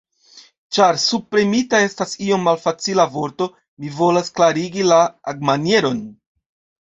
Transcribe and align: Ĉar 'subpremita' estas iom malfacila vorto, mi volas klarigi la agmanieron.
Ĉar 0.75 0.97
'subpremita' 1.01 1.81
estas 1.89 2.15
iom 2.29 2.47
malfacila 2.47 3.05
vorto, 3.17 3.47
mi 3.83 3.93
volas 3.99 4.33
klarigi 4.39 4.87
la 4.93 4.97
agmanieron. 5.33 6.01